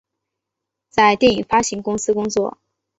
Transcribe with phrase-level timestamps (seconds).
[0.89, 2.57] 在电影发行公司工作。